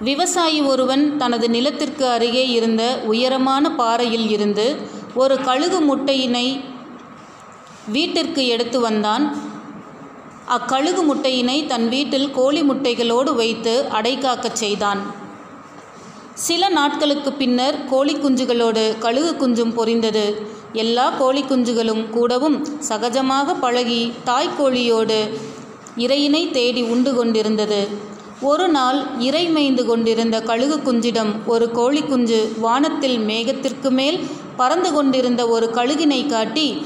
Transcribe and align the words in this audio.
விவசாயி 0.00 0.60
ஒருவன் 0.60 1.16
தனது 1.16 1.50
நிலத்திற்கு 1.50 2.06
அருகே 2.06 2.48
இருந்த 2.48 3.00
உயரமான 3.02 3.70
பாறையில் 3.70 4.30
இருந்து 4.30 4.76
ஒரு 5.14 5.36
கழுகு 5.40 5.78
முட்டையினை 5.80 6.60
வீட்டிற்கு 7.86 8.46
எடுத்து 8.46 8.80
வந்தான். 8.80 9.24
அக்கழுகு 10.48 11.02
முட்டையினை 11.10 11.66
தன் 11.66 11.88
வீட்டில் 11.88 12.30
கோழி 12.30 12.62
முட்டைகளோடு 12.62 13.34
வைத்து 13.34 13.84
அடைகாக்கச் 13.90 14.60
செய்தான். 14.62 15.00
சில 16.34 16.68
நாட்களுக்கு 16.68 17.32
பின்னர் 17.32 17.84
கோழி 17.84 18.14
குஞ்சுகளோடு 18.14 18.98
கழுகு 18.98 19.32
குஞ்சும் 19.40 19.74
பொரிந்தது. 19.76 20.26
எல்லா 20.72 21.10
கோழி 21.10 21.42
குஞ்சுகளும் 21.42 22.10
கூடவும் 22.10 22.66
சகஜமாக 22.88 23.54
பழகி 23.60 24.12
தாய்க்கோழியோடு 24.26 25.30
இறையினை 25.96 26.50
தேடி 26.50 26.82
உண்டு 26.82 27.14
கொண்டிருந்தது. 27.14 28.14
ஒரு 28.40 28.68
நாள் 28.68 28.98
இறை 29.18 29.48
மேய்ந்து 29.48 29.86
கொண்டிருந்த 29.86 30.40
கழுகு 30.40 30.76
குஞ்சிடம் 30.76 31.30
ஒரு 31.46 31.70
கோழி 31.70 32.02
குஞ்சு 32.02 32.52
வானத்தில் 32.60 33.18
மேகத்திற்கு 33.18 33.90
மேல் 33.90 34.18
பறந்து 34.56 34.92
கொண்டிருந்த 34.92 35.48
ஒரு 35.48 35.70
கழுகினை 35.74 36.26
காட்டி 36.26 36.84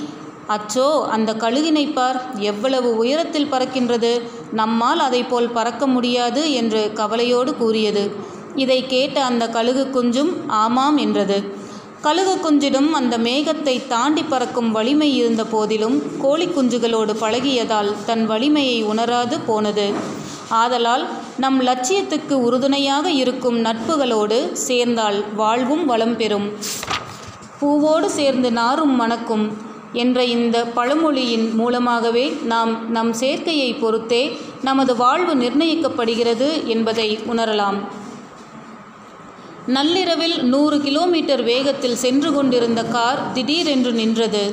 அச்சோ 0.49 1.03
அந்த 1.07 1.35
கழுகினை 1.35 1.93
பார் 1.93 2.35
எவ்வளவு 2.39 2.97
உயரத்தில் 2.97 3.51
பறக்கின்றது. 3.51 4.21
நம்மால் 4.53 4.99
அதைப்போல் 4.99 5.53
பறக்க 5.53 5.87
முடியாது 5.87 6.53
என்று 6.53 6.93
கவலையோடு 6.93 7.57
கூறியது. 7.57 8.11
இதை 8.55 8.87
கேட்ட 8.87 9.25
அந்த 9.25 9.49
கழுகு 9.49 9.85
குஞ்சும் 9.87 10.33
ஆமாம் 10.47 10.97
என்றது. 10.97 11.59
கழுகு 12.03 12.35
குஞ்சிடம் 12.37 12.91
அந்த 12.91 13.19
மேகத்தை 13.19 13.87
தாண்டி 13.87 14.23
பறக்கும் 14.23 14.71
வலிமை 14.71 15.17
இருந்த 15.17 15.45
போதிலும் 15.45 16.03
கோழி 16.21 16.47
குஞ்சுகளோடு 16.47 17.15
பழகியதால் 17.21 17.93
தன் 18.07 18.27
வலிமையை 18.27 18.83
உணராது 18.83 19.41
போனது. 19.41 19.93
ஆதலால் 20.49 21.09
நம் 21.43 21.59
லட்சியத்துக்கு 21.67 22.35
உறுதுணையாக 22.47 23.11
இருக்கும் 23.23 23.59
நட்புகளோடு 23.65 24.39
சேர்ந்தால் 24.67 25.19
வாழ்வும் 25.35 25.85
வளம் 25.91 26.17
பெறும். 26.17 26.47
பூவோடு 27.61 28.09
சேர்ந்து 28.19 28.49
நாரும் 28.59 28.95
மணக்கும் 29.01 29.45
என்ற 29.93 30.25
இந்த 30.25 30.57
பழமொழியின் 30.77 31.47
மூலமாகவே 31.55 32.27
நாம் 32.53 32.73
நம் 32.91 33.13
சேர்க்கையை 33.21 33.71
பொறுத்தே 33.81 34.23
நமது 34.63 34.95
வாழ்வு 34.97 35.35
நிர்ணயிக்கப்படுகிறது 35.35 36.49
என்பதை 36.75 37.09
உணரலாம். 37.33 37.79
நள்ளிரவில் 39.77 40.37
நூறு 40.53 40.79
கிலோமீட்டர் 40.81 41.43
வேகத்தில் 41.43 42.01
சென்று 42.05 42.33
கொண்டிருந்த 42.33 42.83
கார் 42.85 43.21
திடீரென்று 43.33 43.93
நின்றது. 43.93 44.45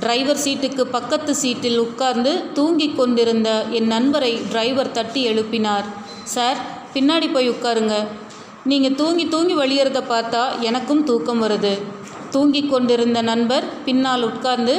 டிரைவர் 0.00 0.42
சீட்டுக்கு 0.44 0.82
பக்கத்து 0.96 1.34
சீட்டில் 1.34 1.78
உட்கார்ந்து 1.78 2.32
தூங்கிக் 2.54 2.96
கொண்டிருந்த 2.96 3.50
என் 3.70 3.86
நண்பரை 3.86 4.32
டிரைவர் 4.50 4.96
தட்டி 4.96 5.22
எழுப்பினார். 5.28 5.86
சார் 6.34 6.58
பின்னாடி 6.94 7.26
போய் 7.32 7.50
உட்காருங்க. 7.50 7.96
நீங்கள் 8.70 8.96
தூங்கி 9.00 9.24
தூங்கி 9.28 9.54
வழியறத 9.54 9.98
பார்த்தா 10.12 10.42
எனக்கும் 10.60 11.02
தூக்கம் 11.04 11.42
வருது. 11.42 11.74
தூங்கிக் 12.30 12.70
கொண்டிருந்த 12.70 13.18
நண்பர் 13.22 13.66
பின்னால் 13.84 14.22
உட்கார்ந்து 14.22 14.74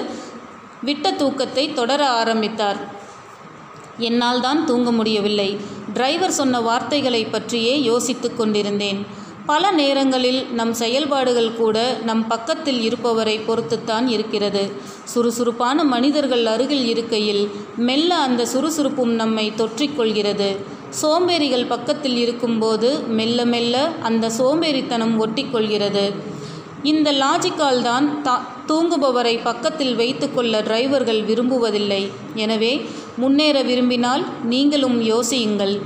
விட்ட 0.88 1.12
தூக்கத்தை 1.12 1.74
தொடர 1.74 2.02
ஆரம்பித்தார். 2.20 2.80
என்னால் 4.08 4.42
தான் 4.42 4.60
தூங்க 4.66 4.92
முடியவில்லை. 4.92 5.50
டிரைவர் 5.94 6.38
சொன்ன 6.40 6.60
வார்த்தைகளை 6.62 7.22
பற்றியே 7.26 7.74
யோசித்து 7.84 8.30
கொண்டிருந்தேன். 8.36 9.00
பல 9.46 9.72
நேரங்களில் 9.72 10.40
நம் 10.60 10.74
செயல்பாடுகள் 10.74 11.52
கூட 11.56 11.78
நம் 12.04 12.24
பக்கத்தில் 12.28 12.82
இருப்பவரை 12.82 13.36
பொறுத்துத்தான் 13.40 14.08
இருக்கிறது. 14.16 14.64
சுறுசுறுப்பான 15.04 15.84
மனிதர்கள் 15.84 16.46
அருகில் 16.46 16.88
இருக்கையில் 16.88 17.44
மெல்ல 17.90 18.10
அந்த 18.16 18.46
சுறுசுறுப்பும் 18.46 19.14
நம்மை 19.22 19.46
தொற்றிக்கொள்கிறது 19.58 20.50
சோம்பேறிகள் 20.90 21.68
பக்கத்தில் 21.68 22.18
இருக்கும்போது 22.18 23.04
மெல்ல 23.08 23.46
மெல்ல 23.46 23.90
அந்த 24.02 24.32
சோம்பேறித்தனம் 24.38 25.16
ஒட்டிக்கொள்கிறது. 25.26 26.14
இந்த 26.84 27.12
லாஜிக்கால் 27.12 27.82
தான் 27.82 28.22
தா 28.22 28.46
தூங்குபவரை 28.68 29.44
பக்கத்தில் 29.44 29.96
வைத்துக்கொள்ள 29.96 30.62
டிரைவர்கள் 30.62 31.22
விரும்புவதில்லை. 31.26 32.12
எனவே 32.36 32.82
முன்னேற 33.18 33.64
விரும்பினால் 33.64 34.26
நீங்களும் 34.44 35.02
யோசியுங்கள். 35.02 35.82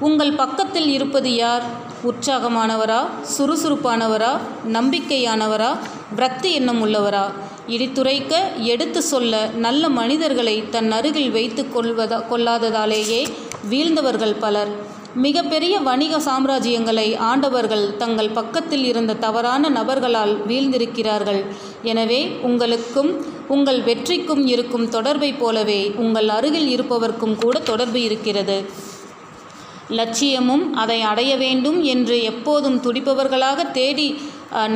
உங்கள் 0.00 0.32
பக்கத்தில் 0.32 0.88
இருப்பது 0.88 1.34
யார்? 1.34 1.62
உற்சாகமானவரா? 2.02 3.00
சுறுசுறுப்பானவரா? 3.36 4.40
நம்பிக்கையானவரா? 4.72 5.78
விரக்தி 6.14 6.52
எண்ணம் 6.52 6.82
உள்ளவரா? 6.84 7.30
இடித்துரைக்க 7.68 8.34
எடுத்து 8.56 9.02
சொல்ல 9.02 9.46
நல்ல 9.54 9.88
மனிதர்களை 9.88 10.68
தன் 10.70 10.90
அருகில் 10.90 11.30
வைத்து 11.30 11.66
கொள்வதா 11.74 12.22
கொள்ளாததாலேயே 12.30 13.28
வீழ்ந்தவர்கள் 13.70 14.36
பலர். 14.44 14.70
மிகப்பெரிய 15.24 15.74
வணிக 15.88 16.14
சாம்ராஜ்யங்களை 16.26 17.06
ஆண்டவர்கள் 17.30 17.84
தங்கள் 18.02 18.34
பக்கத்தில் 18.38 18.84
இருந்த 18.90 19.16
தவறான 19.24 19.70
நபர்களால் 19.78 20.34
வீழ்ந்திருக்கிறார்கள். 20.48 21.40
எனவே 21.82 22.20
உங்களுக்கும் 22.48 23.10
உங்கள் 23.54 23.80
வெற்றிக்கும் 23.88 24.44
இருக்கும் 24.46 24.86
தொடர்பைப் 24.88 25.40
போலவே 25.40 25.80
உங்கள் 26.04 26.28
அருகில் 26.36 26.68
இருப்பவர்க்கும் 26.68 27.36
கூட 27.42 27.58
தொடர்பு 27.70 28.02
இருக்கிறது. 28.08 28.58
லட்சியமும் 29.98 30.64
அதை 30.82 30.98
அடைய 31.12 31.32
வேண்டும் 31.36 31.78
என்று 31.94 32.16
எப்போதும் 32.32 32.80
துடிப்பவர்களாக 32.84 33.70
தேடி 33.78 34.08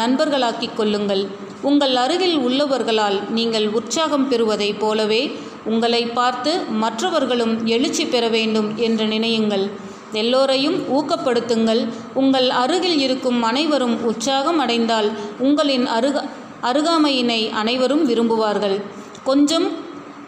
நண்பர்களாக்கிக் 0.00 0.76
கொள்ளுங்கள். 0.76 1.22
உங்கள் 1.70 1.94
அருகில் 1.96 2.38
உள்ளவர்களால் 2.46 3.18
நீங்கள் 3.36 3.66
உற்சாகம் 3.78 4.28
பெறுவதைப் 4.28 4.80
போலவே 4.82 5.22
உங்களை 5.64 6.06
பார்த்து 6.06 6.58
மற்றவர்களும் 6.58 7.66
எழுச்சி 7.66 8.06
பெற 8.06 8.28
வேண்டும் 8.28 8.76
என்று 8.76 9.06
நினையுங்கள். 9.06 9.70
எல்லோரையும் 10.12 10.78
ஊக்கப்படுத்துங்கள். 10.78 11.88
உங்கள் 12.14 12.50
அருகில் 12.50 12.98
இருக்கும் 12.98 13.42
அனைவரும் 13.42 14.04
உற்சாகம் 14.04 14.58
அடைந்தால் 14.58 15.10
உங்களின் 15.38 15.86
அருக 15.86 16.24
அருகாமையினை 16.62 17.50
அனைவரும் 17.50 18.08
விரும்புவார்கள். 18.08 18.80
கொஞ்சம் 19.24 19.72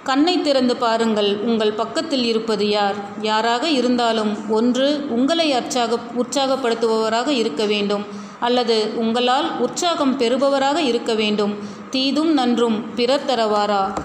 கண்ணை 0.03 0.41
திறந்து 0.41 0.77
பாருங்கள். 0.77 1.37
உங்கள் 1.37 1.73
பக்கத்தில் 1.73 2.25
இருப்பது 2.25 2.69
யார்? 2.69 2.95
யாராக 3.23 3.69
இருந்தாலும் 3.69 4.51
ஒன்று 4.51 5.07
உங்களை 5.09 5.53
அற்சாக 5.53 5.99
உற்சாகப்படுத்துபவராக 6.17 7.29
இருக்க 7.29 7.65
வேண்டும். 7.65 8.05
அல்லது 8.41 8.93
உங்களால் 8.97 9.61
உற்சாகம் 9.61 10.19
பெறுபவராக 10.19 10.77
இருக்க 10.77 11.15
வேண்டும். 11.15 11.57
தீதும் 11.91 12.33
நன்றும் 12.33 12.95
பிறர் 12.95 13.25
தரவாரா? 13.27 13.99